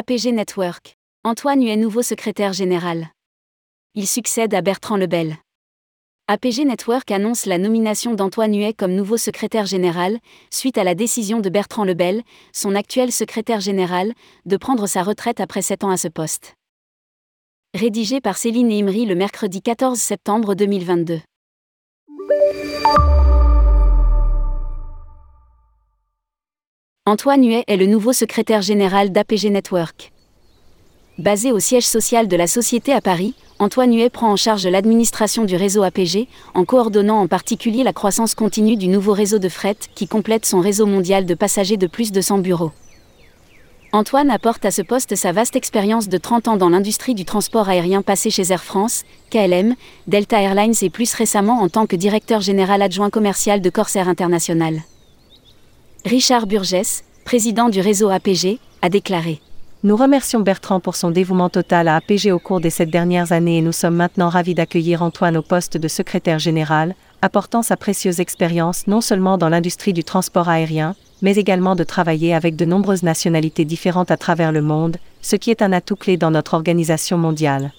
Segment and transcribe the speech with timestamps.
[0.00, 0.94] APG Network.
[1.24, 3.08] Antoine Huet nouveau secrétaire général.
[3.96, 5.38] Il succède à Bertrand Lebel.
[6.28, 10.20] APG Network annonce la nomination d'Antoine Huet comme nouveau secrétaire général,
[10.52, 14.12] suite à la décision de Bertrand Lebel, son actuel secrétaire général,
[14.46, 16.54] de prendre sa retraite après 7 ans à ce poste.
[17.74, 21.18] Rédigé par Céline Imri le mercredi 14 septembre 2022.
[27.08, 30.12] Antoine Huet est le nouveau secrétaire général d'APG Network.
[31.16, 35.46] Basé au siège social de la société à Paris, Antoine Huet prend en charge l'administration
[35.46, 39.78] du réseau APG, en coordonnant en particulier la croissance continue du nouveau réseau de fret
[39.94, 42.72] qui complète son réseau mondial de passagers de plus de 100 bureaux.
[43.92, 47.70] Antoine apporte à ce poste sa vaste expérience de 30 ans dans l'industrie du transport
[47.70, 49.76] aérien passé chez Air France, KLM,
[50.08, 54.82] Delta Airlines et plus récemment en tant que directeur général adjoint commercial de Corsair International.
[56.04, 59.40] Richard Burgess, président du réseau APG, a déclaré
[59.82, 63.58] Nous remercions Bertrand pour son dévouement total à APG au cours des sept dernières années
[63.58, 68.20] et nous sommes maintenant ravis d'accueillir Antoine au poste de secrétaire général, apportant sa précieuse
[68.20, 73.02] expérience non seulement dans l'industrie du transport aérien, mais également de travailler avec de nombreuses
[73.02, 77.18] nationalités différentes à travers le monde, ce qui est un atout clé dans notre organisation
[77.18, 77.72] mondiale.